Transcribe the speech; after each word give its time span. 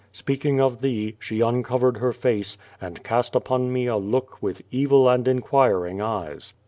Speaking 0.11 0.59
of 0.59 0.81
thee, 0.81 1.15
she 1.19 1.41
uncovered 1.41 1.97
her 1.97 2.11
face, 2.11 2.57
and 2.81 3.03
cast 3.03 3.35
upon 3.35 3.71
me 3.71 3.85
a 3.85 3.97
look 3.97 4.41
with 4.41 4.63
evil 4.71 5.07
and 5.07 5.27
inquiring 5.27 6.01
eyes. 6.01 6.53